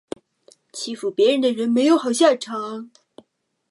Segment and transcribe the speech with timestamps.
[0.73, 2.89] 欺负别人的人没有好下场